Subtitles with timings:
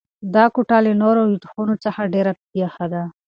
[0.35, 1.21] دا کوټه له نورو
[1.51, 2.31] خونو څخه ډېره
[2.63, 3.03] یخه ده.